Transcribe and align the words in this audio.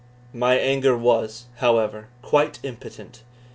My 0.33 0.55
anger 0.55 0.97
was, 0.97 1.45
however, 1.57 2.07
quite 2.23 2.57
impotent. 2.63 3.21